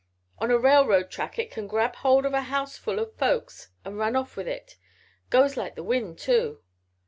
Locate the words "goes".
5.29-5.55